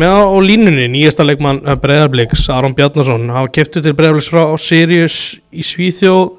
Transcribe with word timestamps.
með 0.00 0.16
á 0.16 0.36
línunni 0.44 0.86
nýjasta 0.90 1.24
leikmann 1.26 1.60
Breiðarbliks, 1.82 2.46
Aron 2.52 2.74
Bjarnason. 2.76 3.28
Hafa 3.34 3.50
keftu 3.52 3.82
til 3.84 3.92
Breiðarbliks 3.96 4.30
frá 4.32 4.44
Sirius 4.60 5.16
í 5.52 5.64
Svíþjóð. 5.66 6.38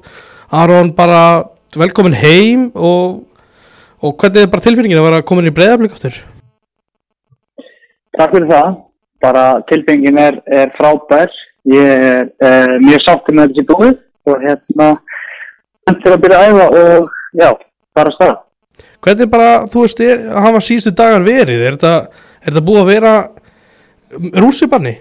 Aron 0.52 0.92
bara 0.96 1.44
velkomin 1.78 2.16
heim 2.18 2.68
og, 2.74 3.22
og 4.02 4.14
hvernig 4.20 4.44
er 4.44 4.52
bara 4.52 4.64
tilfinningin 4.64 5.00
að 5.00 5.08
vera 5.08 5.26
komin 5.26 5.48
í 5.48 5.54
Breiðarblik 5.54 5.94
aftur? 5.96 6.18
Takk 8.18 8.34
fyrir 8.34 8.50
það, 8.50 8.70
bara 9.24 9.44
tilfinningin 9.70 10.20
er, 10.20 10.40
er 10.52 10.72
frábær. 10.78 11.32
Ég 11.70 11.92
er 11.94 12.26
uh, 12.42 12.78
mjög 12.82 13.04
sáttur 13.06 13.38
með 13.38 13.52
þessi 13.52 13.66
búið 13.68 13.92
og 14.26 14.42
hérna 14.42 14.88
hendur 15.88 16.16
að 16.16 16.24
byrja 16.24 16.40
að 16.40 16.48
æfa 16.50 16.66
og 16.80 17.12
já, 17.38 17.52
bara 17.94 18.16
stað. 18.16 18.34
Hvernig 19.02 19.30
bara, 19.30 19.52
þú 19.70 19.84
veist, 19.86 20.02
er, 20.02 20.26
hafa 20.34 20.62
síðustu 20.62 20.92
dagar 20.98 21.22
verið? 21.26 21.62
Er 21.62 21.78
þetta, 21.78 22.26
er 22.42 22.50
þetta 22.50 22.66
búið 22.66 22.82
að 22.82 22.90
vera 22.90 23.14
rússibanni? 24.42 24.96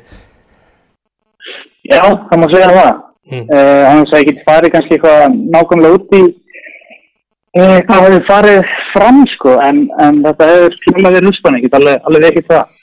Já, 1.88 2.04
það 2.30 2.38
má 2.40 2.48
segja 2.52 2.70
það. 2.76 2.92
Mm. 3.32 3.44
Uh, 3.48 3.82
annars 3.88 4.14
að 4.14 4.22
ég 4.22 4.30
geti 4.32 4.46
farið 4.48 4.74
kannski 4.74 4.96
eitthvað 4.98 5.36
nákvæmlega 5.54 5.98
út 5.98 6.16
í 6.18 6.22
uh, 6.26 7.78
hvað 7.88 8.06
hefur 8.08 8.24
farið 8.28 8.72
fram 8.92 9.22
sko, 9.36 9.58
en, 9.64 9.84
en 10.04 10.22
þetta 10.26 10.50
hefur 10.52 11.28
rússibanni, 11.28 11.62
ég 11.62 11.68
get 11.68 11.78
alveg, 11.80 12.02
alveg 12.10 12.30
ekki 12.32 12.48
það. 12.50 12.78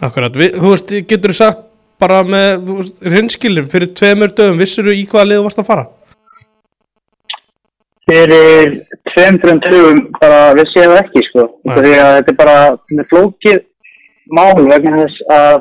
Akkurat, 0.00 0.36
Vi, 0.40 0.48
þú 0.56 0.72
veist, 0.72 0.94
getur 1.10 1.34
þú 1.34 1.38
sagt 1.40 1.66
bara 2.00 2.22
með 2.24 2.70
reynskilum 3.12 3.66
fyrir 3.68 3.90
tveimur 3.92 4.32
dögum, 4.32 4.60
vissur 4.62 4.86
þú 4.88 4.94
í 4.96 5.08
hvaða 5.10 5.26
lið 5.28 5.40
þú 5.40 5.48
varst 5.48 5.60
að 5.60 5.68
fara? 5.68 5.88
Fyrir 8.10 8.72
tveim, 9.12 9.36
tveim 9.42 9.60
dögum 9.66 10.00
bara 10.16 10.38
vissi 10.56 10.80
ég 10.80 10.88
það 10.88 11.02
ekki 11.02 11.26
sko, 11.28 11.44
því 11.68 11.92
að 11.98 12.14
þetta 12.16 12.32
er 12.32 12.38
bara 12.40 12.56
með 12.88 13.10
flókið 13.12 13.60
mál 14.36 14.62
vegna 14.68 15.02
þess 15.02 15.26
að 15.34 15.58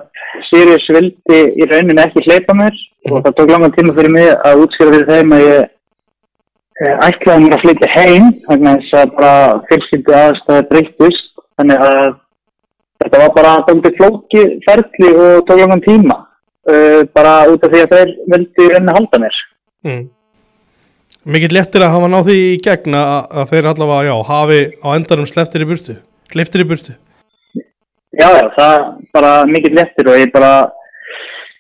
Sirius 0.50 0.88
vildi 0.94 1.42
í 1.58 1.68
rauninni 1.70 2.04
ekki 2.04 2.24
hleypa 2.28 2.56
mér 2.58 2.76
mm. 2.76 3.12
og 3.12 3.26
það 3.26 3.36
tók 3.40 3.52
langan 3.54 3.76
tíma 3.76 3.96
fyrir 3.98 4.14
mig 4.14 4.32
að 4.36 4.64
útskjára 4.64 4.96
fyrir 4.96 5.10
þeim 5.10 5.36
að 5.36 5.44
ég 5.46 5.60
eh, 5.66 6.96
ætlaði 7.08 7.44
mér 7.46 7.58
að 7.58 7.66
flytja 7.66 7.92
heim 7.96 8.32
vegna 8.48 8.76
þess 8.78 8.98
að 9.02 9.14
bara 9.18 9.60
fyrstindi 9.72 10.18
aðstæði 10.22 10.68
breyttist 10.72 11.46
þannig 11.60 11.86
að 11.90 12.08
þetta 13.04 13.24
var 13.24 13.36
bara 13.36 13.58
dæmdi 13.68 13.96
flóki 13.98 14.46
ferli 14.68 15.12
og 15.16 15.44
tók 15.48 15.62
langan 15.64 15.84
tíma 15.86 16.22
uh, 16.70 17.02
bara 17.16 17.36
út 17.52 17.64
af 17.64 17.74
því 17.74 17.84
að 17.84 17.94
þeir 17.96 18.16
vildi 18.34 18.66
í 18.66 18.72
rauninni 18.74 18.98
halda 18.98 19.22
mér 19.26 19.44
mm. 19.88 20.08
Mikið 21.30 21.54
lettir 21.54 21.84
að 21.84 21.94
hafa 21.98 22.08
náði 22.10 22.36
í 22.40 22.52
gegna 22.64 23.00
að 23.28 23.50
þeir 23.52 23.66
allavega, 23.74 24.08
já, 24.08 24.14
hafi 24.24 24.60
á 24.80 24.88
endanum 24.96 25.28
sleftir 25.28 25.66
í 25.66 25.68
burtu, 25.68 25.96
sleftir 26.32 26.64
í 26.64 26.68
burtu 26.70 26.96
Já, 28.18 28.30
já, 28.34 28.46
það 28.56 28.86
bara 29.14 29.32
mikið 29.46 29.76
lettir 29.78 30.08
og 30.10 30.18
ég 30.18 30.32
bara, 30.34 30.54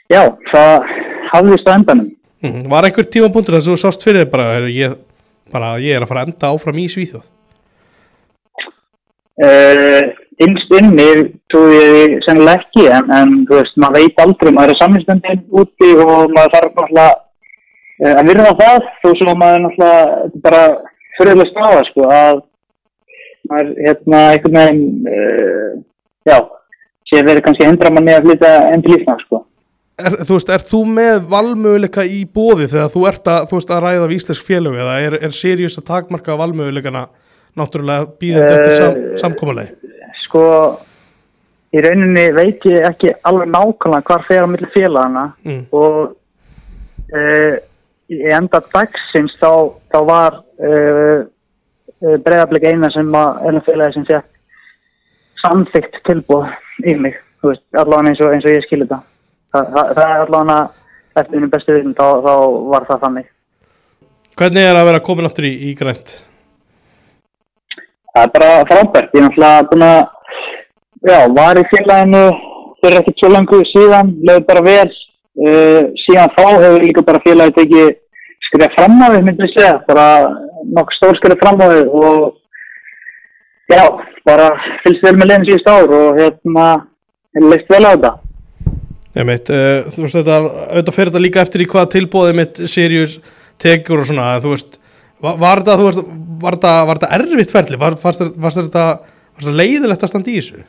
já, 0.10 0.24
það 0.50 0.88
hafðist 1.30 1.68
á 1.70 1.72
endanum. 1.76 2.08
Mm, 2.42 2.64
var 2.72 2.88
einhver 2.88 3.06
tímapunktur 3.06 3.58
þess 3.58 3.68
að 3.68 3.76
þú 3.76 3.82
sást 3.84 4.06
fyrir 4.06 4.24
þig 4.24 4.32
bara, 4.32 4.48
ég, 4.74 4.96
bara, 5.54 5.76
ég 5.84 5.98
er 5.98 6.06
að 6.06 6.10
fara 6.10 6.24
að 6.24 6.32
enda 6.32 6.50
áfram 6.50 6.80
í 6.82 6.88
Svíþjóð? 6.90 7.28
Uh, 9.40 10.10
innst 10.44 10.74
inni 10.76 11.08
trúi 11.52 11.78
ég 11.80 12.16
sennilega 12.26 12.64
ekki, 12.64 12.88
en, 12.92 13.12
en 13.14 13.36
þú 13.48 13.60
veist, 13.60 13.78
maður 13.80 14.02
veit 14.02 14.24
aldrei, 14.24 14.50
maður 14.56 14.74
er 14.74 14.80
saminstöndin 14.82 15.44
úti 15.62 15.92
og 16.02 16.34
maður 16.34 16.56
þarf 16.56 16.74
náttúrulega 16.74 17.14
uh, 17.14 18.16
að 18.16 18.32
virða 18.32 18.56
það, 18.64 18.90
þó 19.04 19.08
sem 19.20 19.32
maður 19.44 19.64
náttúrulega 19.68 20.32
bara 20.48 20.64
fyrirlega 21.20 21.52
staða, 21.54 21.86
sko, 21.92 22.10
að 22.10 22.42
maður, 23.52 23.72
hérna, 23.86 24.24
einhvern 24.34 24.60
veginn, 24.60 25.14
uh, 25.14 25.78
já, 26.28 26.38
sé 27.10 27.22
verið 27.26 27.46
kannski 27.46 27.68
hendra 27.68 27.92
manni 27.94 28.16
að 28.16 28.28
flytja 28.28 28.52
enn 28.74 28.84
til 28.86 28.98
Ísland 28.98 29.24
sko. 29.26 29.44
Er, 30.00 30.16
þú 30.24 30.36
veist, 30.38 30.52
er 30.56 30.64
þú 30.64 30.82
með 30.88 31.16
valmöguleika 31.32 32.06
í 32.08 32.22
bóði 32.24 32.70
þegar 32.72 32.92
þú 32.94 33.02
ert 33.10 33.32
að, 33.32 33.48
þú 33.50 33.58
veist, 33.58 33.72
að 33.76 33.82
ræða 33.84 34.12
víslesk 34.12 34.46
félög 34.48 34.78
eða 34.80 35.00
er, 35.04 35.18
er 35.28 35.34
seriós 35.36 35.76
að 35.82 35.90
takmarka 35.90 36.38
valmöguleikana 36.40 37.08
náttúrulega 37.60 38.08
býðandi 38.22 38.54
eftir 38.54 38.78
sam, 38.78 38.94
uh, 38.96 39.18
samkómalegi? 39.20 39.96
Sko, 40.24 40.44
í 41.76 41.84
rauninni 41.84 42.30
veit 42.38 42.70
ég 42.70 42.88
ekki 42.88 43.12
alveg 43.28 43.52
nákvæmlega 43.52 44.08
hvar 44.08 44.24
fer 44.30 44.46
á 44.46 44.52
milli 44.52 44.70
félagana 44.76 45.26
mm. 45.44 45.62
og 45.76 46.00
uh, 47.12 47.60
í 48.10 48.24
enda 48.40 48.64
dagsins 48.72 49.36
þá, 49.42 49.52
þá 49.92 50.00
var 50.08 50.40
uh, 50.64 51.28
bregðarbleik 52.00 52.70
eina 52.72 52.90
sem 52.94 53.12
að, 53.20 53.44
eina 53.50 53.66
félagi 53.68 53.98
sem 53.98 54.08
fekk 54.08 54.39
samþygt 55.42 56.00
tilbúð 56.08 56.48
í 56.88 56.96
mig, 57.00 57.18
veist, 57.46 57.66
allavega 57.74 58.12
eins 58.12 58.22
og, 58.24 58.34
eins 58.36 58.48
og 58.48 58.56
ég 58.56 58.66
skilir 58.68 58.90
það. 58.90 59.04
Það, 59.50 59.70
það, 59.76 59.92
það 59.98 60.14
er 60.14 60.24
allavega 60.24 60.60
eftir 61.20 61.42
minn 61.42 61.54
bestu 61.54 61.76
vinn, 61.76 61.96
þá, 61.98 62.08
þá 62.26 62.34
var 62.74 62.88
það 62.90 63.06
þannig. 63.06 63.30
Hvernig 64.40 64.68
er 64.70 64.80
að 64.80 64.90
vera 64.90 65.04
komin 65.04 65.30
áttur 65.30 65.50
í, 65.50 65.54
í 65.70 65.74
grænt? 65.80 66.16
Það 68.14 68.26
er 68.26 68.34
bara 68.36 68.52
frábært, 68.70 69.16
ég 69.16 69.20
er 69.20 69.26
náttúrulega 69.28 69.68
búin 69.72 69.88
að, 69.88 70.00
já, 71.10 71.20
var 71.40 71.60
í 71.60 71.66
félaginu 71.74 72.24
fyrir 72.80 73.02
ekkert 73.02 73.22
svo 73.22 73.32
langu 73.34 73.64
síðan, 73.70 74.14
lögði 74.28 74.46
bara 74.48 74.66
vel, 74.66 74.92
uh, 75.46 75.82
síðan 76.06 76.36
þá 76.38 76.44
hefur 76.46 76.86
líka 76.86 77.06
bara 77.08 77.24
félagi 77.26 77.56
tekið 77.58 77.90
skriða 78.50 78.70
fram 78.78 79.02
á 79.04 79.08
því, 79.10 79.24
myndi 79.26 79.46
ég 79.46 79.56
segja, 79.56 79.74
bara 79.88 80.06
nokkuð 80.76 80.98
stór 80.98 81.20
skriða 81.20 81.40
fram 81.44 81.60
á 81.60 81.66
því 81.70 81.82
og 82.00 82.24
já, 83.70 83.84
bara 84.30 84.50
fylgst 84.86 85.06
vel 85.06 85.18
með 85.18 85.32
leginn 85.32 85.48
síðust 85.50 85.70
ár 85.70 85.94
og 86.00 86.20
hérna 86.20 86.68
leist 87.50 87.72
vel 87.72 87.86
á 87.86 87.92
þetta 87.94 88.16
Ég 89.18 89.26
meit, 89.26 89.50
uh, 89.50 89.88
þú 89.90 90.06
veist 90.06 90.18
þetta 90.20 90.36
auðvitað 90.40 90.96
fyrir 90.96 91.10
þetta 91.12 91.22
líka 91.24 91.44
eftir 91.44 91.64
í 91.64 91.70
hvað 91.70 91.94
tilbóðið 91.96 92.36
mitt 92.38 92.60
Sirius 92.70 93.16
tegur 93.60 94.04
og 94.04 94.08
svona 94.08 94.36
þú 94.44 94.54
veist, 94.54 94.78
var, 95.20 95.64
þetta 95.64 95.78
var 95.80 96.58
þetta, 96.58 96.74
var 96.88 97.00
þetta 97.02 97.14
erfitt 97.18 97.54
ferli 97.56 97.80
var, 97.82 97.98
fannst 98.00 98.22
þetta, 98.22 98.84
þetta 99.40 99.56
leiðilegt 99.58 100.06
að 100.06 100.14
standa 100.14 100.32
í 100.32 100.38
þessu? 100.38 100.62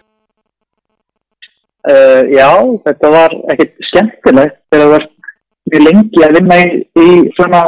Uh, 1.90 2.24
já, 2.32 2.48
þetta 2.86 3.12
var 3.12 3.36
ekkert 3.52 3.86
skemmtilegt 3.90 4.58
þegar 4.72 4.82
það 4.82 4.94
var 4.96 5.06
mjög 5.70 5.86
lengi 5.86 6.24
að 6.26 6.34
vinna 6.38 6.58
í, 6.60 6.66
í 7.00 7.08
svona 7.36 7.62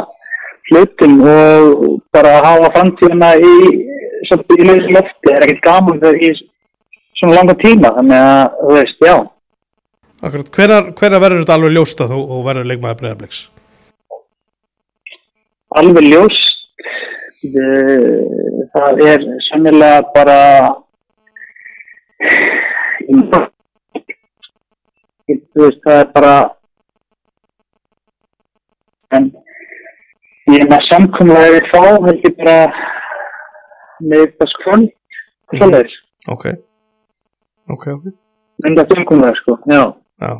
hlutum 0.71 1.15
og 1.27 1.79
bara 2.13 2.37
hafa 2.43 2.73
framtíðina 2.75 3.33
í 3.37 3.53
svolítið 4.29 4.63
í 4.63 4.67
lausi 4.69 4.95
lofti 4.95 5.31
er 5.33 5.45
ekkert 5.45 5.63
gaman 5.65 6.01
þegar 6.01 6.19
í 6.23 6.31
svona 7.19 7.37
langa 7.37 7.55
tíma 7.61 7.93
þannig 7.97 8.19
að 8.19 8.57
þú 8.61 8.75
veist, 8.77 8.99
já 9.03 9.15
Akkurat, 10.23 10.49
hverja 10.55 11.19
verður 11.19 11.41
þetta 11.41 11.55
alveg 11.57 11.73
ljóst 11.75 12.01
að 12.03 12.13
þú 12.13 12.37
verður 12.45 12.67
leikmaði 12.69 12.99
bregðarbleiks? 13.01 13.39
Alveg 15.81 16.05
ljóst 16.07 16.53
það 18.73 19.01
er 19.03 19.25
sannilega 19.49 19.99
bara 20.15 20.37
þú 25.27 25.65
veist, 25.65 25.81
það 25.83 25.97
er 25.97 26.07
bara 26.15 26.35
en 29.17 29.27
ég 30.53 30.63
er 30.63 30.69
með 30.71 30.87
samkomlega 30.87 31.53
við 31.57 31.69
þá 31.73 31.81
heldur 32.07 32.35
bara 32.39 32.57
með 34.03 34.25
eitthvað 34.27 34.51
skvöld 34.53 34.89
og 34.89 35.59
svo 35.59 35.69
leiðis. 35.71 35.99
Ok, 36.33 36.45
ok, 37.73 37.87
ok. 37.97 38.09
En 38.63 38.77
það 38.77 38.83
er 38.85 39.01
umkomlega 39.01 39.39
sko, 39.41 39.57
já. 39.67 39.83
Já. 40.23 40.33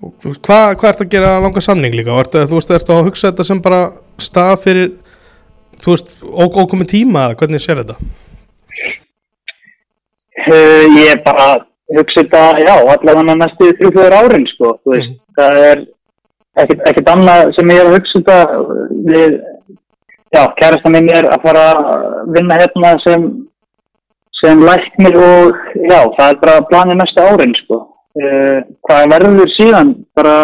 Hvað 0.00 0.74
hva 0.80 0.88
ert 0.88 1.02
að 1.04 1.10
gera 1.12 1.32
langa 1.44 1.60
samning 1.64 1.94
líka? 1.96 2.16
Ertu, 2.22 2.46
þú 2.48 2.56
veist, 2.56 2.70
ertu 2.72 2.94
að 2.94 3.06
hugsa 3.10 3.28
þetta 3.28 3.46
sem 3.50 3.60
bara 3.60 3.80
stað 4.22 4.54
fyrir, 4.64 4.92
þú 5.84 5.96
veist, 5.96 6.14
ókomið 6.24 6.92
tíma 6.94 7.26
eða 7.28 7.40
hvernig 7.42 7.64
sér 7.64 7.82
þetta? 7.82 7.98
Uh, 10.40 10.86
ég 10.96 11.10
er 11.12 11.20
bara 11.26 11.50
hugsa 11.98 12.22
þetta, 12.22 12.44
já, 12.64 12.74
allavega 12.94 13.36
næstu 13.36 13.72
þrjú-fjóður 13.76 14.16
árin 14.22 14.48
sko, 14.54 14.72
þú 14.80 14.94
veist, 14.94 15.12
mm. 15.12 15.22
það 15.36 15.60
er 15.68 15.84
ekkert 16.64 17.12
annað 17.12 17.52
sem 17.58 17.72
ég 17.74 17.82
er 17.82 17.90
að 17.90 17.96
hugsa 17.98 18.20
þetta 18.20 18.38
við 19.10 19.38
já, 20.34 20.42
kærasta 20.58 20.92
minn 20.92 21.10
er 21.12 21.28
að 21.30 21.46
fara 21.46 21.64
að 21.76 22.34
vinna 22.36 22.58
hérna 22.60 22.92
sem, 23.04 23.28
sem 24.40 24.64
læknir 24.66 25.18
og 25.20 25.62
já, 25.76 26.00
það 26.16 26.26
er 26.28 26.40
bara 26.44 26.66
planið 26.70 27.00
næsta 27.00 27.28
árin 27.30 27.56
sko. 27.58 27.86
Uh, 28.20 28.58
hvað 28.86 29.12
verður 29.12 29.52
síðan 29.54 29.92
bara 30.18 30.34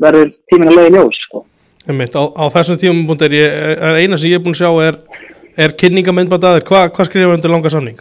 verður 0.00 0.32
tímin 0.50 0.70
að 0.70 0.78
leiði 0.78 0.94
ljós 0.96 1.18
sko. 1.26 1.42
Einmitt, 1.86 2.16
á, 2.18 2.22
á 2.34 2.44
þessum 2.54 2.80
tímum 2.80 3.12
er, 3.20 3.34
er, 3.36 3.76
er 3.76 4.00
eina 4.00 4.18
sem 4.18 4.32
ég 4.32 4.40
er 4.40 4.42
búin 4.42 4.56
að 4.56 4.64
sjá 4.64 4.70
er, 4.88 4.96
er 5.54 5.74
kynningamindbætt 5.78 6.46
aðeir, 6.48 6.64
Hva, 6.66 6.88
hvað 6.90 7.10
skrifur 7.10 7.36
undir 7.36 7.52
langa 7.52 7.70
samning? 7.70 8.00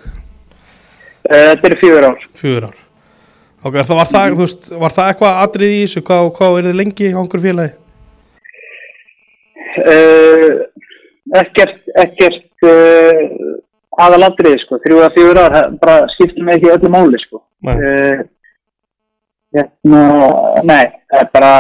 Uh, 1.26 1.52
þetta 1.52 1.70
er 1.70 1.78
fjögur 1.82 2.08
ár 2.10 2.26
Fjögur 2.40 2.70
ár 2.72 2.82
Ok, 3.66 3.80
það 3.82 3.98
var, 3.98 4.10
það, 4.10 4.38
veist, 4.38 4.68
var 4.78 4.94
það 4.94 5.08
eitthvað 5.12 5.38
atrið 5.42 5.72
í 5.74 5.78
þessu, 5.84 6.02
hvað, 6.06 6.28
hvað 6.38 6.58
er 6.60 6.68
þið 6.68 6.80
lengi 6.80 7.08
á 7.10 7.18
einhver 7.22 7.42
félagi? 7.42 7.74
Uh, 9.76 10.52
ekkert, 11.34 11.82
ekkert 12.04 12.68
uh, 12.68 13.20
aðalatriði 14.06 14.62
sko, 14.64 14.80
þrjú 14.84 15.02
að 15.06 15.18
fjóra 15.18 15.46
ár 15.50 15.76
bara 15.82 16.10
skiptum 16.14 16.50
við 16.50 16.58
ekki 16.58 16.74
öllu 16.76 16.92
máli 16.94 17.22
sko 17.24 17.42
uh, 17.42 18.26
hérna, 19.56 20.02
nei, 20.68 20.84
það 21.12 21.22
er 21.22 21.30
bara, 21.34 21.54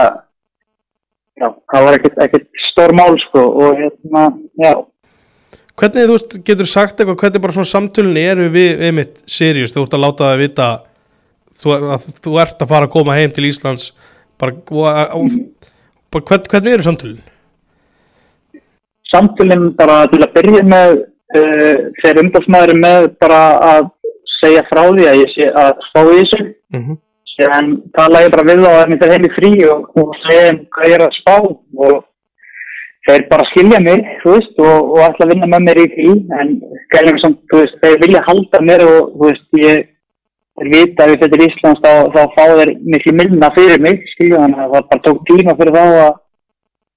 já, 1.39 1.47
það 1.71 1.87
var 1.87 1.97
ekkert, 1.99 2.19
ekkert 2.27 2.67
stór 2.69 2.95
mál, 2.97 3.13
sko, 3.27 3.45
og 3.63 3.79
hérna, 3.79 4.27
já, 4.61 4.73
Hvernig, 5.75 6.05
þú 6.07 6.13
veist, 6.15 6.33
getur 6.47 6.67
sagt 6.71 7.01
eitthvað, 7.01 7.17
hvernig 7.19 7.41
bara 7.43 7.53
svona 7.57 7.67
samtölunni 7.67 8.21
eru 8.23 8.45
við, 8.47 8.69
við 8.79 8.93
mitt 8.95 9.17
Sirius, 9.27 9.73
þú 9.75 9.81
ert 9.83 9.95
að 9.97 10.03
láta 10.05 10.29
það 10.29 10.43
vita 10.45 10.67
þú, 11.59 11.73
að 11.75 12.05
þú 12.23 12.35
ert 12.45 12.63
að 12.63 12.69
fara 12.69 12.87
að 12.87 12.93
koma 12.93 13.17
heim 13.17 13.33
til 13.35 13.47
Íslands 13.49 13.89
bara, 14.39 14.55
og, 14.55 14.85
og, 15.19 15.73
bara 16.15 16.27
hvern, 16.29 16.47
hvernig 16.53 16.77
eru 16.77 16.85
samtölun? 16.87 17.19
Samtölinn 19.15 19.67
bara 19.79 20.03
til 20.11 20.21
að 20.21 20.33
byrja 20.37 20.63
með 20.71 20.95
uh, 21.39 21.75
þegar 22.01 22.21
umbásmaður 22.23 22.75
er 22.75 22.81
með 22.83 23.09
bara 23.23 23.41
að 23.71 23.89
segja 24.39 24.65
frá 24.69 24.83
því 24.89 25.07
að 25.09 25.21
ég 25.23 25.33
sé 25.33 25.49
að 25.63 25.71
spá 25.89 26.01
í 26.03 26.17
þessu. 26.19 26.41
Mm 26.75 26.81
-hmm. 26.81 26.99
síðan 27.35 27.71
tala 27.97 28.25
ég 28.25 28.35
bara 28.35 28.49
við 28.49 28.65
þá 28.65 28.71
að 28.73 28.91
þetta 28.91 29.13
heim 29.13 29.29
í 29.29 29.31
frí 29.37 29.53
og, 29.71 29.87
og 30.01 30.19
segja 30.25 30.45
þeim 30.49 30.59
hvað 30.75 30.91
ég 30.91 30.99
er 30.99 31.05
að 31.07 31.17
spá 31.21 31.35
og 31.87 31.95
þeir 33.05 33.25
bara 33.29 33.49
skilja 33.51 33.79
mig, 33.85 34.05
veist, 34.25 34.55
og, 34.57 34.77
og 34.95 35.01
ætla 35.05 35.25
að 35.25 35.31
vinna 35.33 35.49
með 35.49 35.65
mér 35.67 35.81
í 35.83 35.89
frí 35.93 36.13
en 36.39 37.19
samt, 37.21 37.41
veist, 37.53 37.75
þeir 37.83 37.99
vilja 38.01 38.23
halda 38.25 38.61
mér 38.65 38.85
og 38.85 39.13
veist, 39.21 39.45
ég 39.61 39.83
þeir 40.55 40.71
vita 40.71 41.05
að 41.05 41.15
þetta 41.21 41.37
er 41.37 41.45
Íslands 41.45 41.81
þá, 41.83 41.91
þá 42.15 42.21
fá 42.35 42.43
þeir 42.59 42.71
miklu 42.93 43.13
milna 43.19 43.51
fyrir 43.57 43.81
mig, 43.83 44.01
skilja. 44.13 44.41
Þannig 44.41 44.61
að 44.63 44.75
það 44.75 44.87
bara 44.91 45.05
tók 45.07 45.21
tíma 45.29 45.55
fyrir 45.59 45.75
þá 45.75 45.83
að 46.05 46.13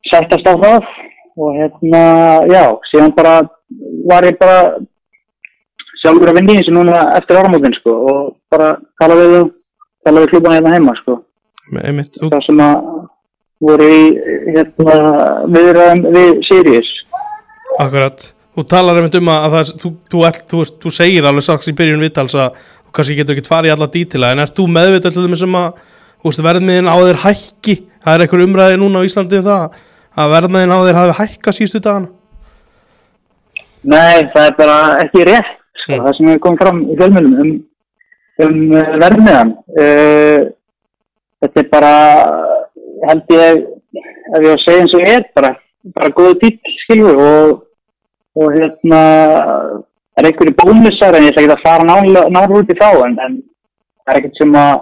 sættast 0.08 0.48
á 0.48 0.54
það 0.64 0.90
og 1.38 1.54
hérna, 1.54 2.02
já, 2.50 2.62
síðan 2.90 3.14
bara 3.16 3.34
var 4.08 4.26
ég 4.26 4.38
bara 4.40 4.78
sjálfur 6.02 6.30
að 6.30 6.38
vinna 6.38 6.54
í 6.54 6.60
þessu 6.60 6.74
núna 6.74 7.02
eftir 7.18 7.38
áramótin, 7.38 7.76
sko, 7.78 7.94
og 8.10 8.22
bara 8.52 8.72
tala 9.00 9.18
við 9.18 9.36
tala 10.06 10.24
við 10.24 10.32
klúbana 10.32 10.58
hérna 10.58 10.74
heima, 10.74 10.94
sko. 11.02 11.18
Einmitt, 11.82 12.16
þú, 12.16 12.30
það 12.32 12.46
sem 12.46 12.62
að 12.64 12.88
voru 13.68 13.90
í 13.92 14.02
hérna, 14.54 14.96
viðræðum 15.54 16.04
við 16.16 16.34
Sirius. 16.48 16.90
akkurat. 17.78 18.32
Þú 18.58 18.64
talar 18.66 18.98
einmitt 18.98 19.18
um 19.20 19.30
að 19.30 19.52
það, 19.54 19.72
þú, 19.82 19.90
þú, 20.10 20.22
þú, 20.50 20.62
þú 20.82 20.92
segir 20.94 21.26
alveg 21.28 21.46
strax 21.46 21.70
í 21.70 21.76
byrjun 21.78 22.02
vittals 22.02 22.34
að 22.34 22.56
þú 22.88 22.94
kannski 22.96 23.18
getur 23.18 23.36
ekki 23.36 23.50
farið 23.52 23.70
í 23.70 23.74
alla 23.76 23.90
dítila 23.92 24.32
en 24.32 24.42
ert 24.42 24.56
þú 24.56 24.66
meðvitað 24.74 25.14
til 25.14 25.26
þessum 25.28 25.58
að 25.60 25.84
verðmiðin 26.46 26.90
á 26.90 26.96
þér 26.98 27.20
hækki? 27.22 27.76
Það 28.02 28.14
er 28.14 28.24
einhver 28.24 28.42
umræði 28.42 28.80
núna 28.80 29.02
á 29.04 29.06
Íslandi 29.06 29.38
um 29.38 29.46
það 29.46 29.78
að 30.18 30.32
verðmiðin 30.34 30.74
á 30.74 30.78
þér 30.86 30.98
hafi 31.00 31.16
hækka 31.22 31.54
síðustu 31.56 31.80
dagana 31.84 32.14
Nei, 33.88 34.26
það 34.34 34.44
er 34.44 34.54
bara 34.58 34.76
ekki 35.04 35.24
rétt, 35.28 35.52
sko, 35.84 35.92
Mm. 35.94 36.00
það 36.04 36.16
sem 36.16 36.26
hefur 36.28 36.40
komið 36.44 36.62
fram 36.62 36.78
í 36.82 36.96
fjölmjölum 36.98 37.34
um, 37.42 37.50
um 38.44 38.56
uh, 38.74 38.88
verðmiðan. 39.02 39.52
Uh, 39.78 40.40
þetta 41.40 41.62
er 41.62 41.68
bara, 41.70 41.92
held 43.06 43.32
ég, 43.32 43.60
ef 44.34 44.42
ég 44.42 44.50
á 44.50 44.56
að 44.56 44.64
segja 44.64 44.82
eins 44.82 44.96
og 44.98 45.06
er, 45.14 45.22
bara, 45.38 45.52
bara 45.94 46.10
góðu 46.18 46.34
dýtt, 46.42 46.72
skilju, 46.82 47.14
og, 47.14 47.54
og 48.42 48.58
hérna, 48.58 49.02
það 50.18 50.24
er 50.24 50.30
einhverju 50.32 50.56
bónusar 50.58 51.16
en 51.16 51.28
ég 51.28 51.32
ætla 51.32 51.46
ekki 51.46 51.54
að 51.54 51.64
fara 51.64 51.86
náður 51.88 52.34
náður 52.34 52.58
út 52.64 52.74
í 52.74 52.78
þá, 52.82 52.90
en, 53.06 53.16
en 53.24 53.38
það 54.02 54.12
er 54.12 54.20
ekkert 54.20 54.42
sem 54.42 54.58
að, 54.58 54.74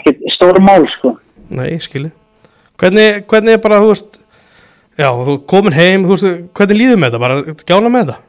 ekkert 0.00 0.26
stóra 0.38 0.64
mál, 0.64 0.88
sko. 0.96 1.14
Nei, 1.52 1.76
skilji 1.84 2.10
hvernig, 2.80 3.22
hvernig 3.28 3.58
er 3.58 3.62
bara, 3.62 3.82
þú 3.84 3.92
veist 3.92 4.22
já, 5.00 5.08
þú 5.26 5.38
komin 5.50 5.76
heim, 5.76 6.04
þú 6.04 6.16
veist 6.16 6.28
hvernig 6.58 6.80
líður 6.80 7.00
með 7.00 7.14
þetta, 7.14 7.24
bara 7.24 7.56
gjána 7.68 7.92
með 7.92 8.10
þetta 8.10 8.26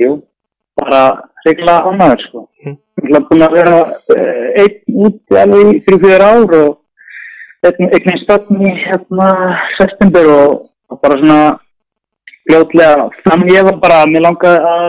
Jú, 0.00 0.12
bara 0.78 1.00
regla 1.46 1.80
ánæður 1.88 2.22
sko. 2.26 2.44
Mm. 2.64 2.76
Ég 3.00 3.16
er 3.16 3.24
búin 3.28 3.44
að 3.44 3.56
vera 3.56 3.78
uh, 3.80 4.46
einn 4.60 5.02
út 5.06 5.38
alveg 5.42 5.70
í 5.70 5.80
þrjú 5.86 5.98
fyrir 6.04 6.24
ár 6.24 6.54
og 6.60 6.76
einn 7.68 8.20
stöðn 8.22 8.64
í 8.64 8.72
hérna 8.84 9.28
september 9.76 10.30
og, 10.32 10.54
og 10.90 11.00
bara 11.02 11.18
svona 11.20 11.40
fljótlega 12.48 13.08
þannig 13.24 13.54
ég 13.54 13.66
var 13.68 13.80
bara, 13.82 14.02
mér 14.08 14.24
langaði 14.26 14.60
að 14.74 14.86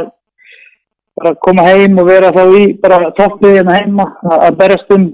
bara 1.21 1.33
koma 1.45 1.65
heim 1.68 2.00
og 2.01 2.07
vera 2.07 2.31
þá 2.36 2.44
í 2.57 2.62
bara 2.81 3.12
toppið 3.18 3.57
hérna 3.59 3.80
heima 3.80 4.07
að, 4.38 4.56
berast 4.59 4.95
um 4.95 5.09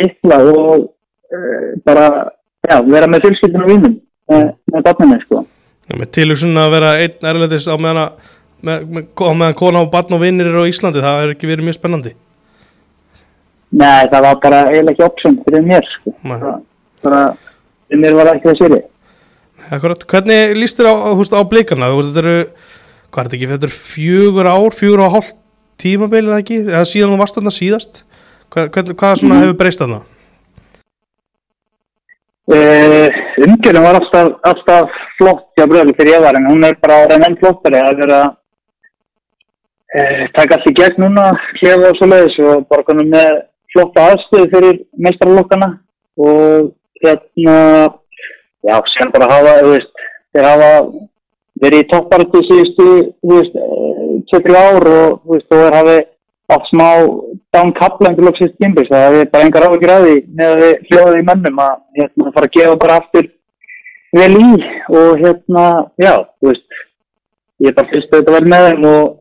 eitthvað 0.00 0.50
og 0.54 0.72
uh, 0.88 1.68
bara, 1.86 2.08
já, 2.66 2.78
vera 2.82 3.10
með 3.10 3.28
fjölskyldinu 3.28 3.66
og 3.66 3.72
vínum 3.74 3.94
með, 4.30 4.52
með 4.72 4.86
barninu 4.88 5.20
sko. 5.24 5.42
Já, 5.84 5.96
með 6.00 6.10
tilhugsun 6.16 6.60
að 6.60 6.74
vera 6.78 6.92
einn 7.02 7.28
erlendis 7.30 7.68
á 7.68 7.76
meðan 7.76 8.02
að 8.04 8.30
með, 8.64 8.84
með, 8.88 9.08
á 9.20 9.32
meðan 9.36 9.58
kona 9.60 9.82
og 9.84 9.90
barn 9.92 10.16
og 10.16 10.22
vinnir 10.22 10.48
eru 10.48 10.64
á 10.64 10.70
Íslandi, 10.70 11.02
það 11.04 11.24
er 11.24 11.34
ekki 11.34 11.50
verið 11.50 11.68
mjög 11.68 11.78
spennandi. 11.78 12.14
Nei, 13.74 14.06
það 14.08 14.20
var 14.28 14.38
bara 14.40 14.62
eiginlega 14.70 14.94
ekki 14.94 15.04
option 15.04 15.36
fyrir 15.44 15.66
mér 15.66 15.88
sko. 15.96 16.14
Það- 16.24 16.62
bara, 17.04 17.22
fyrir 17.88 18.00
mér 18.00 18.16
var 18.18 18.30
það 18.30 18.36
ekki 18.38 18.50
það 18.50 18.60
séri 18.62 18.82
Akkurat, 19.72 20.02
hvernig 20.10 20.56
líst 20.58 20.80
þér 20.80 20.88
á, 20.90 20.94
á, 21.08 21.10
á 21.14 21.42
blikana? 21.48 21.88
Þetta 21.94 22.20
eru, 22.24 22.38
hvað 23.14 23.20
er 23.20 23.28
þetta 23.28 23.36
ekki 23.38 23.50
þetta 23.52 23.68
eru 23.68 23.76
fjögur 23.78 24.48
ár, 24.50 24.74
fjögur 24.74 25.02
og 25.04 25.14
hálf 25.14 25.30
tímabilið 25.80 26.32
eða 26.32 26.40
ekki, 26.42 26.58
eða 26.68 26.82
síðan 26.90 27.14
þú 27.14 27.20
varst 27.22 27.38
þarna 27.38 27.52
síðast? 27.54 28.00
Hvað, 28.52 28.68
hvernig, 28.74 28.98
hvað 29.00 29.20
svona 29.22 29.38
hefur 29.40 29.56
breyst 29.60 29.80
þarna? 29.80 30.00
Uh, 32.44 33.23
umgjörðin 33.42 33.84
var 33.84 33.98
alltaf, 33.98 34.30
alltaf 34.46 34.96
flott 35.18 35.46
hjá 35.58 35.66
bröðli 35.70 35.94
fyrir 35.98 36.16
ég 36.16 36.24
var 36.24 36.38
en 36.38 36.48
hún 36.50 36.66
er 36.66 36.76
bara 36.82 37.02
orðin 37.04 37.26
enn 37.26 37.38
flottari. 37.40 37.80
Að 37.80 38.00
vera 38.02 38.20
uh, 39.98 40.22
taka 40.36 40.58
allt 40.58 40.70
í 40.70 40.74
gegn 40.78 41.02
núna 41.02 41.26
klefa 41.58 41.90
og 41.90 41.98
svo 41.98 42.10
leiðis 42.10 42.38
og 42.44 42.68
bara 42.70 42.86
konum 42.86 43.10
með 43.14 43.42
flotta 43.74 44.06
aðstöðu 44.12 44.50
fyrir 44.54 44.80
meistarlokkana 45.06 45.70
og 46.20 46.70
hérna 47.02 47.58
já, 48.64 48.76
sem 48.94 49.10
bara 49.14 49.30
hafa, 49.32 49.58
þú 49.64 49.74
veist 49.74 50.06
þeir 50.34 50.50
hafa 50.50 50.72
verið 51.62 51.82
í 51.82 51.88
topparötu 51.90 52.42
síðustu, 52.46 52.88
þú 53.22 53.38
veist, 53.38 53.54
uh, 53.58 54.16
2-3 54.30 54.58
ár 54.58 54.90
og 54.94 55.22
þú 55.24 55.36
veist, 55.36 55.48
og 55.50 55.62
þeir 55.62 55.78
hafi 55.80 55.98
átt 56.52 56.66
smá 56.68 56.88
downkapla 57.54 58.10
undir 58.12 58.26
loksist 58.26 58.56
gimbis 58.60 58.90
það 58.90 59.18
er 59.20 59.30
bara 59.32 59.46
engar 59.46 59.66
áhugir 59.68 59.92
að 59.94 60.06
því 60.06 60.16
með 60.36 60.50
að 60.50 60.62
við 60.62 60.74
hljóðum 60.90 61.20
í 61.20 61.26
mönnum 61.30 61.62
að 61.64 61.76
hérna, 61.98 62.32
fara 62.34 62.50
að 62.50 62.56
gefa 62.58 62.80
bara 62.82 62.98
aftur 63.00 63.30
vel 64.14 64.34
í 64.38 64.50
og 65.00 65.22
hérna, 65.22 65.64
já, 65.98 66.12
þú 66.38 66.50
veist 66.50 66.82
ég 67.64 67.70
er 67.70 67.78
bara 67.78 67.90
fyrst 67.92 68.12
að 68.12 68.20
þetta 68.20 68.36
verði 68.36 68.52
með 68.52 68.66
þeim 68.68 68.86
og 68.90 69.16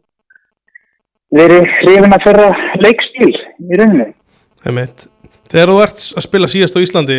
verið 1.34 1.72
hrifin 1.80 2.18
að 2.18 2.28
ferra 2.28 2.50
leikstíl 2.84 3.32
í 3.32 3.80
rauninni 3.80 4.12
Einmitt. 4.64 5.08
Þegar 5.52 5.70
þú 5.70 5.80
ert 5.84 6.06
að 6.18 6.26
spila 6.28 6.50
síðast 6.52 6.78
á 6.80 6.84
Íslandi 6.84 7.18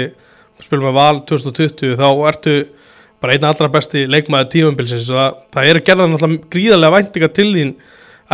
spilum 0.63 0.89
með 0.89 0.97
val 0.97 1.19
2020 1.29 1.97
þá 1.99 2.07
ertu 2.31 2.55
bara 3.23 3.35
einn 3.37 3.47
allra 3.49 3.71
besti 3.73 4.05
leikmaður 4.11 4.51
tífumbilsins 4.53 5.11
og 5.13 5.19
það, 5.19 5.37
það 5.57 5.69
eru 5.71 5.83
gerðan 5.89 6.15
náttúrulega 6.15 6.51
gríðarlega 6.53 6.97
væntingar 6.99 7.33
til 7.35 7.51
þín 7.55 7.75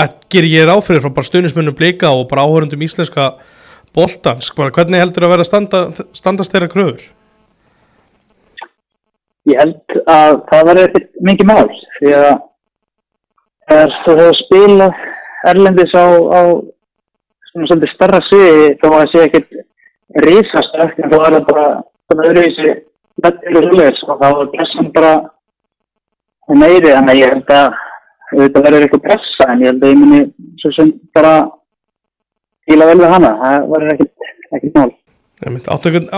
að 0.01 0.19
gera 0.33 0.51
ég 0.51 0.69
ráð 0.69 0.85
fyrir 0.89 1.05
frá 1.05 1.15
bara 1.17 1.31
stuðnismönnum 1.31 1.79
blika 1.79 2.13
og 2.15 2.27
bara 2.31 2.45
áhörundum 2.47 2.85
íslenska 2.87 3.33
boltans, 3.97 4.53
bara 4.57 4.75
hvernig 4.75 5.03
heldur 5.03 5.27
að 5.27 5.35
vera 5.35 5.47
að 5.47 5.51
standa, 5.51 5.81
standast 6.15 6.53
þeirra 6.55 6.71
kröfur? 6.71 7.09
ég 9.49 9.61
held 9.61 10.01
að 10.11 10.41
það 10.51 10.83
ekkert 10.85 11.09
mikið 11.25 11.49
mál 11.49 11.71
því 11.97 12.13
að 12.19 12.31
þegar 13.71 13.97
þú 14.05 14.15
hefur 14.19 14.39
spilað 14.41 15.03
erlendis 15.51 15.97
á, 15.97 16.05
á 16.05 16.41
svona 17.51 17.71
svolítið 17.71 17.93
starra 17.95 18.23
sviði 18.29 18.71
þá 18.81 18.87
að 18.91 18.97
það 18.97 19.13
sé 19.13 19.25
ekkert 19.27 19.59
risast 20.27 20.81
en 20.81 21.13
þá 21.13 21.19
er 21.19 21.37
það 21.37 21.47
bara 21.51 21.67
svona 22.11 22.27
öðruvísi 22.31 22.75
vettir 23.25 23.61
og 23.61 23.69
svoleiðis 23.69 24.03
og 24.07 24.21
þá 24.21 24.29
er 24.31 24.51
pressan 24.55 24.93
bara 24.97 25.15
meiri 26.61 26.93
að 26.97 27.15
ég 27.17 27.33
held 27.35 27.55
að 27.57 27.79
þetta 28.31 28.65
verður 28.65 28.87
eitthvað 28.87 29.05
pressa 29.09 29.49
en 29.51 29.65
ég 29.65 29.73
held 29.73 29.85
að 29.85 29.93
ég 29.93 30.01
muni 30.01 30.23
svo 30.63 30.73
sem 30.77 30.95
bara 31.17 31.35
fíla 32.69 32.89
vel 32.91 32.99
við 33.03 33.15
hana 33.15 33.35
það 33.43 33.69
verður 33.75 33.93
ekkert, 33.95 34.33
ekkert 34.57 34.81
mál 34.81 34.91
Áttökund, 35.41 36.11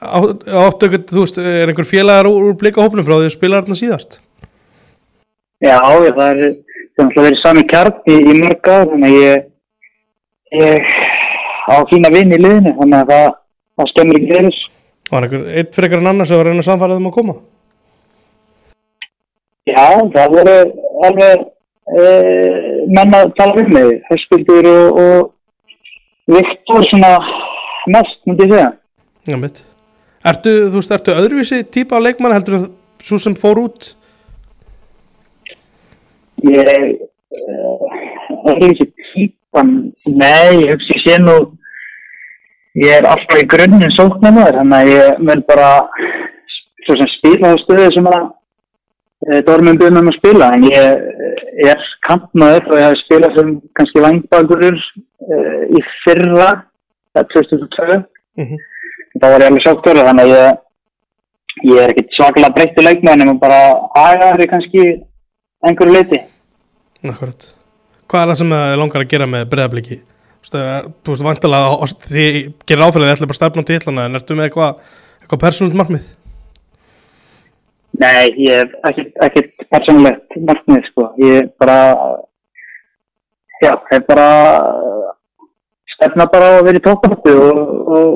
áttökund, 0.00 1.10
þú 1.10 1.22
veist, 1.26 1.38
er 1.40 1.68
einhver 1.68 1.84
félagar 1.88 2.28
úr, 2.30 2.46
úr 2.48 2.54
blikahópnum 2.56 3.04
frá 3.04 3.18
því 3.18 3.26
að 3.28 3.34
spila 3.34 3.58
þarna 3.60 3.76
síðast? 3.76 4.16
Já, 5.60 5.76
já, 5.76 6.12
það 6.16 6.30
er 6.30 6.54
það 6.96 7.10
er 7.10 7.26
verið 7.26 7.42
sami 7.42 7.64
kjarn 7.68 7.98
í, 8.08 8.16
í 8.16 8.36
mörg 8.38 8.70
ár 8.72 8.88
þannig 8.92 9.10
að 9.10 9.18
ég, 9.20 9.44
ég 10.56 10.94
á 11.68 11.76
fína 11.90 12.12
vinn 12.14 12.32
í 12.32 12.40
liðinu 12.40 12.72
þannig 12.78 13.02
að 13.02 13.12
það, 13.12 13.28
það 13.76 13.92
skemmir 13.92 14.18
ekki 14.20 14.32
fyrir 14.32 14.62
Var 15.06 15.26
einhver 15.26 15.44
eitt 15.60 15.76
frekar 15.76 16.02
en 16.02 16.10
annars 16.10 16.32
að 16.34 16.40
vera 16.40 16.54
einu 16.54 16.64
samfærið 16.66 17.02
um 17.02 17.10
að 17.10 17.16
koma? 17.18 17.36
Já, 19.66 19.84
það 20.14 20.32
voru 20.32 20.56
alveg 21.04 21.44
e, 21.44 22.04
menn 22.88 23.16
að 23.16 23.32
tala 23.38 23.56
við 23.58 23.72
mig 23.74 23.92
Höskuldur 24.10 24.68
og, 24.70 25.00
og 25.02 26.36
Viktor 26.36 26.86
svona 26.88 27.12
mest, 27.92 28.18
myndi 28.26 28.48
ég 28.48 28.54
segja 28.54 28.72
Já, 29.26 29.36
mitt. 29.42 29.64
Ertu, 30.26 30.52
þú 30.70 30.80
veist, 30.80 30.92
ertu 30.94 31.14
öðruvísi 31.14 31.60
típa 31.74 31.98
á 31.98 32.04
leikmann 32.04 32.34
heldur 32.34 32.60
þú 32.60 32.68
svo 33.06 33.18
sem 33.22 33.34
fór 33.38 33.60
út? 33.62 33.92
Ég 36.46 36.70
uh, 36.70 37.96
ekki 38.52 38.88
típan 39.12 39.72
nei, 40.06 40.62
ég 40.62 40.74
hugsi 40.74 41.00
sé 41.02 41.18
nú 41.22 41.36
ég 42.76 42.98
er 42.98 43.08
alltaf 43.08 43.40
í 43.40 43.46
grunninn 43.48 43.94
sóknarmöður, 43.94 44.60
þannig 44.60 44.78
að 44.78 44.90
ég 44.92 45.22
vil 45.30 45.38
bara 45.48 45.70
svo 46.86 46.98
sem 46.98 47.12
spila 47.16 47.54
á 47.54 47.62
stöðu 47.62 47.88
sem 47.94 48.10
að 48.10 48.26
Dormund 49.24 49.80
byrjum 49.80 50.02
um 50.02 50.10
að 50.10 50.18
spila, 50.18 50.50
en 50.52 50.66
ég 50.68 50.76
eh, 50.76 51.70
er 51.72 51.84
kantmaður 52.06 52.68
og 52.68 52.78
ég 52.78 52.84
hef 52.84 52.98
spilað 53.00 53.38
sem 53.38 53.52
kannski 53.78 54.02
vangbakurur 54.04 54.76
e, 54.76 55.38
í 55.72 55.82
fyrra, 56.04 56.50
það 57.16 57.22
er 57.22 57.30
2002, 57.32 57.96
mm 58.36 58.44
-hmm. 58.44 58.64
þá 59.16 59.26
var 59.26 59.40
ég 59.40 59.48
alveg 59.48 59.64
sóktur 59.64 60.00
þannig 60.02 60.26
að 60.26 60.34
ég, 60.34 60.58
ég 61.70 61.80
er 61.82 61.94
ekkert 61.94 62.18
svakalega 62.18 62.56
breytti 62.58 62.84
leikmaður 62.84 63.22
nema 63.22 63.34
bara 63.40 63.60
aðgæðari 64.02 64.50
kannski 64.52 64.84
einhverju 65.64 65.96
leiti. 65.96 66.20
Akkurat. 67.08 67.48
Hvað 68.06 68.22
er 68.22 68.30
það 68.30 68.38
sem 68.42 68.54
þið 68.54 68.76
langar 68.82 69.02
að 69.02 69.10
gera 69.14 69.26
með 69.26 69.48
breðabliki? 69.50 70.00
Þú 70.46 71.10
veist, 71.10 71.24
vantilega 71.26 71.88
því 72.06 72.26
gerir 72.68 72.84
áfælið 72.86 73.16
ætla 73.16 73.26
bara 73.32 73.40
stefn 73.40 73.64
á 73.64 73.68
títlana 73.72 74.06
en 74.06 74.14
ertu 74.20 74.36
með 74.36 74.50
eitthvað 74.50 74.78
eitthva 75.24 75.42
persónult 75.42 75.74
markmið? 75.74 76.06
Nei, 77.96 78.32
ég 78.44 78.74
hef 78.84 79.02
ekkert, 79.24 79.52
persónulegt 79.72 80.38
markmið 80.48 80.88
sko, 80.90 81.10
ég 81.22 81.50
bara 81.60 81.76
já, 83.62 83.72
hef 83.90 84.04
bara 84.08 84.26
stefna 85.96 86.26
bara 86.32 86.56
að 86.58 86.66
vera 86.68 86.80
í 86.80 86.84
tóknartu 86.84 87.34
og, 87.46 87.60
og 87.96 88.08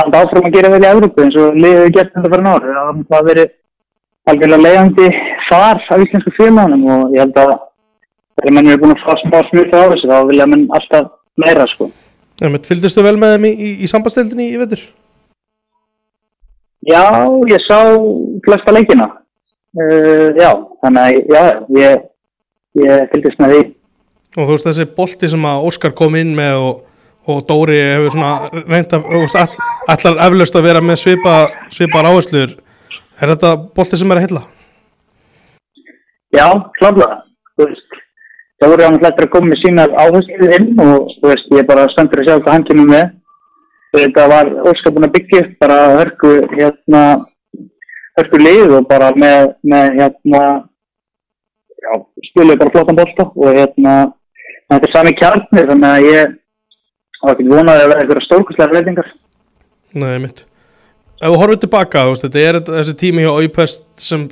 handa 0.00 0.22
áfram 0.24 0.48
að 0.48 0.56
gera 0.58 0.72
vel 0.74 0.82
í 0.84 0.90
Európu 0.90 1.24
eins 1.24 1.38
og 1.40 1.56
liðið 1.56 1.94
gert 1.96 2.14
þetta 2.14 2.32
fyrir 2.32 2.46
náður 2.46 2.68
það 2.68 2.88
hafa 2.90 3.22
verið 3.28 3.52
algjörlega 4.32 4.66
leiðandi 4.66 5.08
þar 5.48 5.82
af 5.82 6.04
íslensku 6.04 6.34
félagum 6.36 6.84
og 6.96 7.16
ég 7.16 7.24
held 7.24 7.40
að 7.42 7.54
þegar 8.36 8.56
mann 8.56 8.72
er 8.72 8.82
búin 8.82 8.94
að 8.96 9.04
fá 9.04 9.12
smá 9.22 9.38
smurta 9.48 9.80
á 9.80 9.90
þessu 9.92 10.10
þá 10.12 10.18
vilja 10.28 10.48
mann 10.52 10.66
alltaf 10.76 11.08
meira 11.40 11.66
sko. 11.72 11.88
Ja, 12.42 12.50
Fylgdustu 12.68 13.04
vel 13.04 13.16
með 13.20 13.36
þeim 13.36 13.48
í, 13.48 13.52
í, 13.52 13.72
í 13.84 13.90
sambandstildinni 13.90 14.50
í 14.52 14.60
vettur? 14.60 14.84
Já, 16.88 17.02
ég 17.52 17.62
sá 17.62 17.78
flesta 18.42 18.74
leikina. 18.74 19.08
Uh, 19.72 20.32
já, 20.36 20.50
þannig 20.84 21.02
að 21.02 21.30
já, 21.32 21.44
ég, 21.78 22.02
ég 22.82 23.06
fylgdist 23.12 23.38
með 23.40 23.54
því. 23.54 23.60
Og 24.32 24.48
þú 24.48 24.56
veist 24.56 24.66
þessi 24.68 24.88
bolti 24.96 25.30
sem 25.32 25.46
að 25.48 25.68
Óskar 25.68 25.94
kom 25.96 26.16
inn 26.20 26.34
með 26.36 26.58
og, 26.60 26.82
og 27.28 27.40
Dóri 27.48 27.78
hefur 27.80 28.12
svona 28.12 28.64
reynda, 28.68 29.00
all, 29.00 29.56
allar 29.94 30.20
eflaust 30.26 30.58
að 30.60 30.68
vera 30.68 30.84
með 30.84 31.00
svipa, 31.04 31.36
svipar 31.72 32.08
áherslur. 32.10 32.52
Er 33.20 33.32
þetta 33.32 33.54
bolti 33.76 34.00
sem 34.00 34.12
er 34.12 34.20
að 34.20 34.26
hylla? 34.26 34.44
Já, 36.36 36.46
kláðlega. 36.78 37.18
Þú 37.56 37.68
veist, 37.70 37.98
Dóri 38.62 38.86
hann 38.86 39.00
hlættir 39.00 39.26
að 39.26 39.34
koma 39.34 39.52
með 39.54 39.60
sínar 39.64 39.96
áherslu 40.04 40.52
inn 40.58 40.70
og 40.84 41.10
þú 41.16 41.32
veist, 41.32 41.52
ég 41.52 41.64
er 41.64 41.68
bara 41.72 41.88
stendur 41.92 42.22
að 42.22 42.28
sjá 42.28 42.36
hvað 42.38 42.54
hann 42.54 42.68
kemur 42.68 42.92
með. 42.92 43.10
Þetta 43.92 44.28
var 44.36 44.52
óskapun 44.68 45.08
að 45.08 45.14
byggja 45.16 45.44
upp 45.46 45.56
bara 45.60 45.78
hörku, 45.98 46.36
hérna, 46.52 47.02
hörku 48.18 48.40
lið 48.40 48.76
og 48.78 48.86
bara 48.90 49.10
með, 49.16 49.54
með 49.72 49.98
hérna, 50.00 50.42
já, 51.84 51.92
spiluði 52.28 52.60
bara 52.60 52.74
flottan 52.76 53.00
bólta 53.00 53.28
og 53.30 53.58
hérna, 53.58 53.96
þetta 54.70 54.88
er 54.88 54.94
sami 54.94 55.16
kjarnir 55.18 55.68
þannig 55.72 55.90
að 55.90 56.08
ég 56.10 56.38
hafa 57.22 57.34
ekki 57.36 57.50
vonaði 57.50 57.84
að 57.84 57.92
vera 57.92 58.04
eitthvað 58.04 58.24
stórkustlega 58.26 58.76
reytingar. 58.76 59.12
Nei, 59.92 60.16
mitt. 60.22 60.44
Ef 61.22 61.30
þú 61.30 61.38
horfið 61.38 61.60
tilbaka, 61.62 62.06
veist, 62.10 62.24
þetta 62.26 62.46
er 62.48 62.56
þessi 62.66 62.94
tími 62.98 63.22
hjá 63.22 63.32
Úpest 63.46 63.84
sem, 64.02 64.24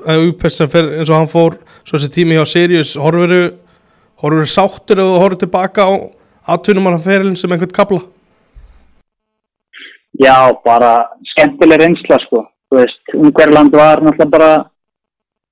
sem 0.51 0.71
fer 0.71 0.89
eins 0.99 1.11
og 1.11 1.21
hann 1.21 1.31
fór, 1.31 1.61
svo 1.87 1.99
þessi 2.01 2.15
tími 2.17 2.39
hjá 2.39 2.47
Sirius, 2.51 2.97
horfið 2.99 3.53
þú 4.21 4.47
sáttur 4.51 5.01
eða 5.01 5.21
hóruður 5.23 5.45
tilbaka 5.45 5.87
á 5.87 5.93
atvinnumannaferilin 6.55 7.37
sem 7.39 7.53
einhvern 7.53 7.73
kabla? 7.73 8.01
Já, 10.21 10.53
bara 10.65 11.09
skemmtileg 11.33 11.81
reynsla 11.81 12.19
sko. 12.27 12.43
Þú 12.71 12.79
veist, 12.79 13.15
Ungverland 13.19 13.75
var 13.75 14.03
náttúrulega 14.05 14.31
bara 14.31 14.51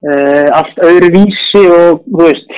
uh, 0.07 0.49
allt 0.61 0.83
öðru 0.87 1.09
vísi 1.17 1.63
og 1.67 2.05
þú 2.07 2.27
veist, 2.29 2.53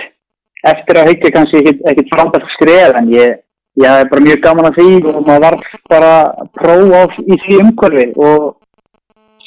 eftir 0.68 1.00
að 1.00 1.08
heikja 1.08 1.32
kannski 1.36 1.62
ekkert 1.64 2.10
frábært 2.12 2.50
skref 2.56 2.98
en 3.00 3.08
ég, 3.14 3.38
ég 3.80 3.94
hef 3.96 4.10
bara 4.10 4.26
mjög 4.26 4.42
gaman 4.44 4.68
að 4.68 4.80
því 4.80 4.90
og 5.14 5.20
maður 5.24 5.46
var 5.46 5.56
bara 5.94 6.12
próf 6.58 7.16
í 7.24 7.38
því 7.46 7.60
umhverfi 7.64 8.06
og 8.20 8.50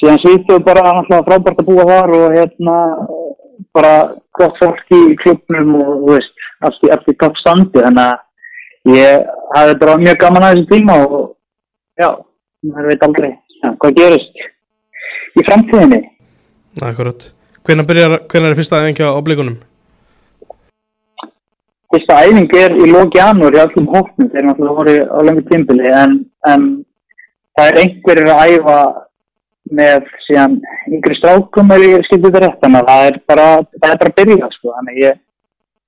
síðan 0.00 0.22
svítið 0.24 0.64
bara 0.66 0.86
náttúrulega 0.88 1.28
frábært 1.28 1.62
að 1.62 1.70
búa 1.70 1.86
þar 1.92 2.14
og 2.18 2.34
hérna 2.34 2.78
bara 3.74 3.94
gott 4.34 4.58
fólk 4.58 4.94
í 4.98 5.02
klubnum 5.22 5.76
og 5.78 5.92
þú 5.92 6.10
veist, 6.16 6.34
allt 6.66 6.88
í, 6.88 6.90
í 6.90 7.16
topp 7.22 7.38
standi 7.38 7.84
þannig 7.86 8.10
að 8.10 8.96
ég 8.98 9.30
hafi 9.54 9.78
bara 9.84 10.00
mjög 10.02 10.18
gaman 10.24 10.48
að 10.48 10.58
þessu 10.58 10.70
tíma 10.72 10.98
og 11.06 11.22
já, 12.02 12.10
maður 12.66 12.90
veit 12.90 13.06
aldrei 13.06 13.30
ja, 13.30 13.70
hvað 13.78 13.96
gerist 14.00 14.44
í 15.34 15.44
framtíðinni? 15.48 16.00
Akkurat, 16.82 17.28
hvernig, 17.66 17.86
byrjar, 17.88 18.18
hvernig 18.30 18.50
er 18.52 18.58
fyrsta 18.58 18.82
æfingi 18.82 19.06
á 19.06 19.12
obligunum? 19.14 19.56
Fyrsta 21.94 22.20
æfingi 22.24 22.60
er 22.60 22.76
í 22.78 22.90
lóki 22.90 23.20
í 23.20 23.24
allum 23.24 23.90
hóknum 23.92 24.30
þegar 24.30 24.48
náttúrulega 24.48 24.78
voru 24.78 24.96
á 25.10 25.18
lengur 25.26 25.46
tímbili 25.50 25.90
en, 25.90 26.16
en 26.50 26.68
það 27.54 27.70
er 27.70 27.80
einhverjir 27.82 28.32
að 28.34 28.54
æfa 28.54 28.78
með 29.74 30.08
síðan 30.26 30.56
yngri 30.92 31.16
strákum 31.18 31.70
er 31.72 31.84
ég 31.84 32.08
skildið 32.08 32.34
þetta 32.34 32.42
rétt 32.44 32.64
þannig 32.64 32.80
að 32.80 32.90
það 32.90 33.06
er 33.10 33.20
bara, 33.30 33.46
það 33.78 33.90
er 33.90 34.00
bara 34.02 34.10
að 34.10 34.18
byrja 34.18 34.50
sko, 34.52 34.74
þannig 34.78 34.98
ég 35.00 35.22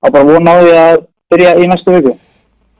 á 0.01 0.05
bara 0.07 0.61
því 0.63 0.77
að 0.77 1.03
byrja 1.31 1.51
í 1.57 1.67
næstu 1.67 1.97
viku. 1.97 2.15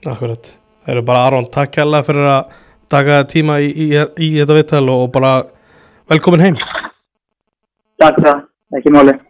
Akkurat, 0.08 0.50
það 0.86 0.96
eru 0.96 1.04
bara 1.10 1.28
Aron, 1.28 1.52
takk 1.54 1.76
kærlega 1.76 2.08
fyrir 2.08 2.32
að 2.32 2.58
taka 2.90 3.20
tíma 3.30 3.60
í, 3.62 3.70
í, 3.70 3.88
í 4.24 4.30
þetta 4.40 4.58
vittal 4.58 4.86
og 4.94 5.12
bara 5.14 5.34
velkomin 6.10 6.44
heim. 6.46 6.60
Takk 8.02 8.20
það, 8.24 8.44
ekki 8.78 8.94
máli 8.94 9.18